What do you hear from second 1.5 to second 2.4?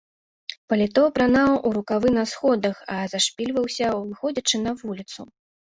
у рукавы на